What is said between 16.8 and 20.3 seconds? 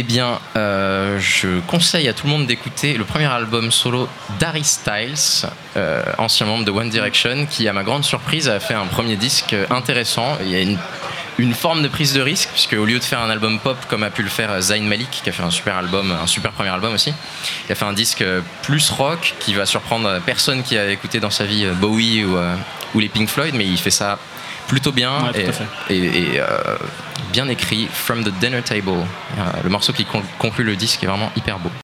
aussi, il a fait un disque plus rock qui va surprendre